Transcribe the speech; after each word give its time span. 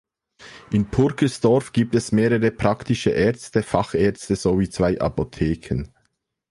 In 0.71 0.89
Purkersdorf 0.89 1.73
gibt 1.73 1.93
es 1.93 2.11
mehrere 2.11 2.49
praktische 2.49 3.11
Ärzte, 3.11 3.61
Fachärzte 3.61 4.35
sowie 4.35 4.67
zwei 4.67 4.99
Apotheken. 4.99 5.93